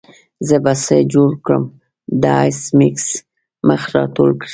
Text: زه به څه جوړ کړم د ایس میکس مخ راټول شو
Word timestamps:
زه 0.47 0.57
به 0.63 0.73
څه 0.85 0.95
جوړ 1.13 1.31
کړم 1.45 1.63
د 2.21 2.23
ایس 2.41 2.59
میکس 2.79 3.07
مخ 3.67 3.81
راټول 3.95 4.31
شو 4.41 4.47